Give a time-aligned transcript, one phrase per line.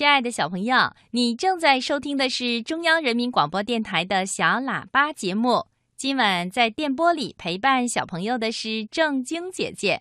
[0.00, 5.66] 亲爱的小朋友，你正在收听的是中央人民广播电台的小喇叭节目。
[5.94, 10.00] 今晚在电波里陪伴小朋友的是正晶姐姐。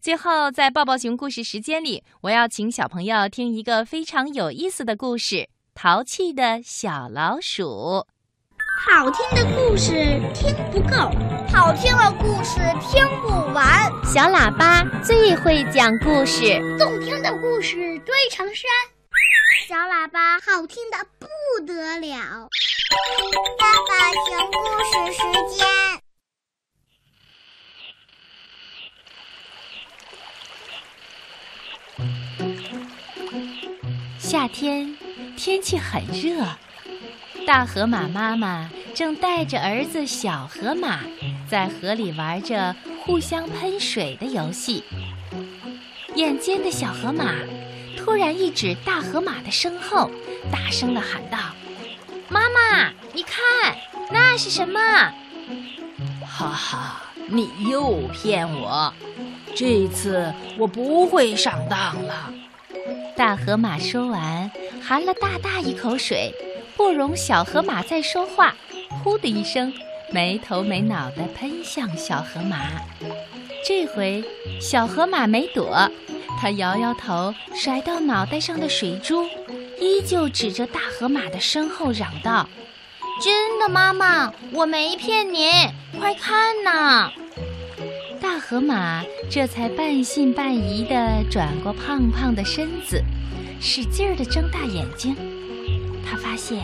[0.00, 5.34] 最后，在抱抱熊故事时间里，我要请小朋友听一个非常有意思的故事
[5.74, 7.64] 《淘气的小老鼠》。
[8.86, 9.92] 好听的故事
[10.32, 11.10] 听不够，
[11.52, 13.90] 好听的故事听不完。
[14.04, 18.70] 小喇叭最会讲故事，动听的故事堆成山。
[19.68, 21.26] 小喇叭好听的不
[21.66, 22.48] 得了。
[23.58, 25.20] 爸爸讲故事时
[25.54, 25.66] 间。
[34.18, 34.96] 夏天
[35.36, 36.46] 天气很热，
[37.46, 41.00] 大河马妈妈正带着儿子小河马
[41.48, 42.74] 在河里玩着
[43.04, 44.82] 互相喷水的游戏。
[46.14, 47.34] 眼尖的小河马
[48.04, 50.10] 突然一指大河马的身后，
[50.50, 51.38] 大声的喊道
[52.28, 53.76] ：“妈妈，你看，
[54.10, 54.80] 那是什么？”
[56.26, 58.92] 哈哈，你又骗我！
[59.54, 62.32] 这次我不会上当了。
[63.16, 64.50] 大河马说完，
[64.82, 66.32] 含了大大一口水，
[66.76, 68.56] 不容小河马再说话，
[69.04, 69.72] 呼的一声，
[70.10, 72.66] 没头没脑的喷向小河马。
[73.64, 74.24] 这回
[74.60, 75.88] 小河马没躲，
[76.40, 79.24] 他摇摇头，甩到脑袋上的水珠，
[79.80, 82.48] 依旧指着大河马的身后嚷道
[83.22, 85.50] ：“真的，妈妈，我没骗你，
[85.98, 87.12] 快看呐！”
[88.20, 93.02] 大河马这才半信半疑地转过胖胖的身子，
[93.60, 95.16] 使劲儿地睁大眼睛。
[96.04, 96.60] 他发现，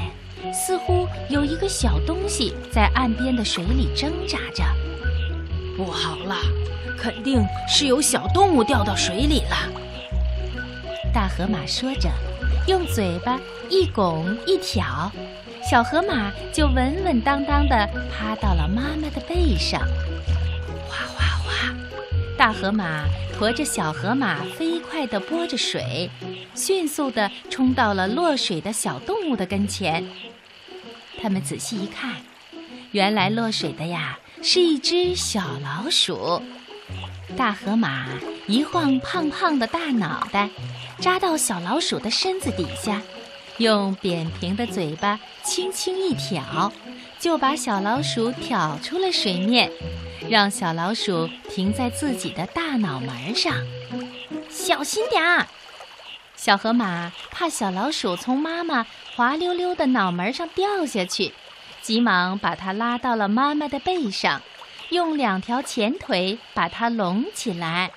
[0.53, 4.65] 似乎有一个小东西在岸边的水里挣扎着。
[5.77, 6.37] 不好了，
[7.01, 9.57] 肯定是有小动物掉到水里了。
[11.13, 12.11] 大河马说着，
[12.67, 13.39] 用嘴巴
[13.71, 15.11] 一拱一挑，
[15.69, 19.81] 小河马就稳稳当当地趴到了妈妈的背上。
[20.89, 21.75] 哗哗哗
[22.37, 23.05] 大河马
[23.39, 26.11] 驮着小河马，飞快地拨着水，
[26.55, 30.05] 迅速地冲到了落水的小动物的跟前。
[31.21, 32.17] 他们仔细一看，
[32.93, 36.43] 原来落水的呀是一只小老鼠。
[37.39, 38.05] 大河马
[38.49, 40.51] 一晃胖胖的大脑袋，
[40.99, 43.01] 扎到小老鼠的身子底下，
[43.59, 46.73] 用扁平的嘴巴轻轻一挑，
[47.21, 49.71] 就把小老鼠挑出了水面。
[50.29, 53.55] 让小老鼠停在自己的大脑门上，
[54.51, 55.47] 小心点儿！
[56.35, 58.85] 小河马怕小老鼠从妈妈
[59.15, 61.33] 滑溜溜的脑门上掉下去，
[61.83, 64.43] 急忙把它拉到了妈妈的背上，
[64.91, 67.93] 用两条前腿把它拢起来。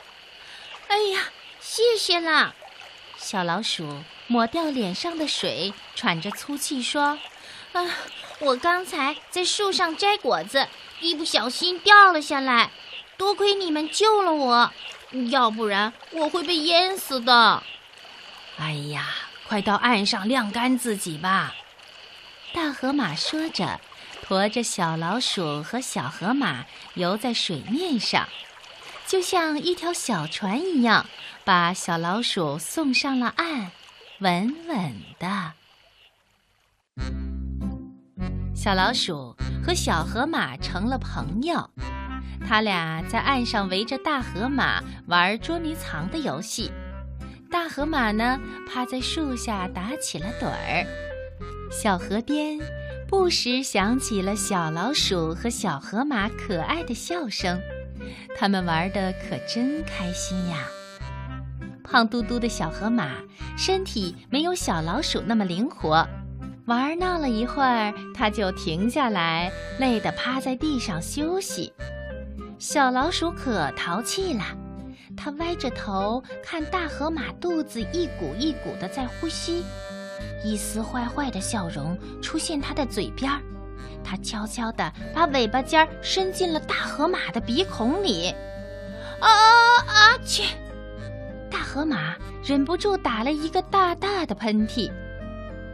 [0.88, 1.30] 哎呀，
[1.60, 2.54] 谢谢啦！
[3.18, 7.20] 小老鼠抹掉脸上的水，喘着粗气说
[7.74, 7.86] ：“啊，
[8.40, 10.68] 我刚才在树上摘果子。”
[11.02, 12.70] 一不小心掉了下来，
[13.18, 14.72] 多亏你们救了我，
[15.32, 17.64] 要不然我会被淹死的。
[18.60, 19.08] 哎呀，
[19.48, 21.56] 快到岸上晾干自己吧！
[22.54, 23.80] 大河马说着，
[24.32, 28.26] 驮着小老鼠和小河马游在水面上，
[29.06, 31.06] 就像一条小船一样，
[31.44, 33.72] 把小老鼠送上了岸，
[34.20, 35.52] 稳稳的。
[38.56, 41.70] 小老鼠和小河马成了朋友，
[42.48, 46.72] 他俩在岸上围着大河马玩捉迷藏的游戏。
[47.52, 50.88] 大河马呢，趴在树下打起了盹儿。
[51.70, 52.58] 小河边
[53.12, 57.60] 不时响起了小老鼠和小河马可爱的笑声，
[58.38, 60.66] 他们玩的可真开心呀！
[61.84, 63.18] 胖嘟嘟的小河马
[63.58, 66.08] 身体没有小老鼠那么灵活。
[66.68, 71.74] 玩闹了一会儿，它就停下来，累得趴在地上休息。
[72.58, 74.46] 小老鼠可淘气了，
[75.18, 79.66] 它歪着头看大河马肚子一鼓一鼓的在呼吸，
[80.44, 83.40] 一丝坏坏的笑容出现他的嘴边儿。
[84.04, 88.34] 他悄悄地把尾巴尖儿伸进了大河马的鼻孔里，
[89.20, 89.30] 啊
[89.88, 90.44] 啊去！
[91.52, 94.92] 大河马忍不住打了一个大大的喷嚏。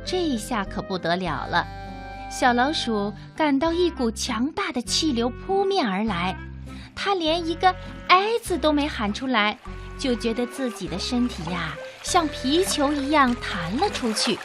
[0.05, 1.65] 这下可不得了了，
[2.29, 6.35] 小老鼠感到一股强大的气流扑面而来，
[6.95, 7.73] 它连一个
[8.09, 9.57] “哎”字都没喊出来，
[9.97, 11.73] 就觉得自己的身体呀
[12.09, 14.39] 像皮球一样弹了出去，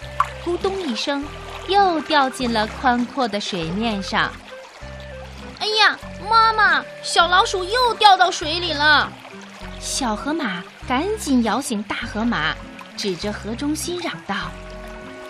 [0.44, 1.24] 咕咚一声，
[1.68, 4.32] 又掉进了宽阔的水面上。
[5.60, 5.96] 哎呀，
[6.28, 9.08] 妈妈，小老鼠又掉到水里了！
[9.78, 12.52] 小河马赶紧摇醒大河马。
[12.96, 14.50] 指着河中心嚷道：“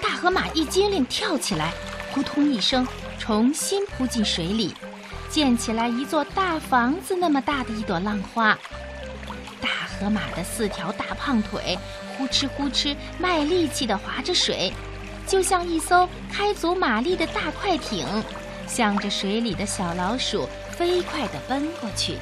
[0.02, 1.70] 大河马一激灵，跳起来，
[2.14, 2.88] 扑通一声，
[3.18, 4.74] 重新扑进水里，
[5.28, 8.58] 溅起来一座大房子那么大的一朵浪花。
[10.02, 11.78] 河马的四条大胖腿
[12.18, 14.72] 呼哧呼哧卖力气地划着水，
[15.28, 18.04] 就像一艘开足马力的大快艇，
[18.66, 22.18] 向着水里的小老鼠飞快地奔过去。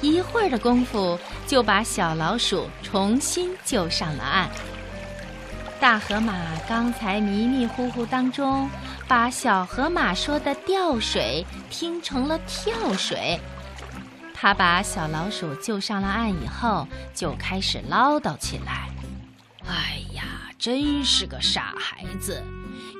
[0.00, 4.48] 一会儿的功夫，就把小老鼠重新救上了岸。
[5.80, 6.34] 大河马
[6.68, 8.70] 刚才迷迷糊糊当中，
[9.08, 13.40] 把小河马说的“掉水”听成了“跳水”。
[14.42, 16.84] 他把小老鼠救上了岸以后，
[17.14, 18.88] 就开始唠叨起来
[19.64, 22.42] ：“哎呀，真是个傻孩子，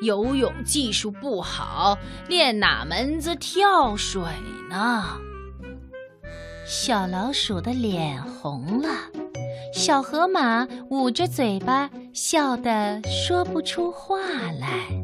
[0.02, 1.98] 游泳技术不好，
[2.28, 4.22] 练哪门子跳水
[4.70, 5.18] 呢？”
[6.64, 8.88] 小老鼠的脸红了，
[9.74, 14.20] 小河马捂着嘴巴，笑得说不出话
[14.60, 15.01] 来。